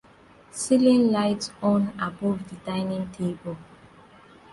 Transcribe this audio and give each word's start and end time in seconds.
Ceiling 0.49 1.11
light 1.11 1.51
on 1.61 1.93
above 1.99 2.49
the 2.49 2.55
dining 2.65 3.07
table. 3.11 3.55